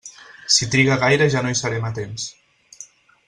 Si 0.53 0.67
triga 0.75 0.95
gaire 1.03 1.27
ja 1.35 1.45
no 1.45 1.53
hi 1.55 1.59
serem 1.61 1.87
a 1.91 1.93
temps. 1.99 2.27